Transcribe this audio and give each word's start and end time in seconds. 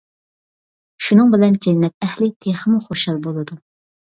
شۇنىڭ 1.07 1.29
بىلەن 1.35 1.57
جەننەت 1.67 2.07
ئەھلى 2.09 2.31
تېخىمۇ 2.47 2.81
خۇشال 2.89 3.23
بولىدۇ. 3.29 3.61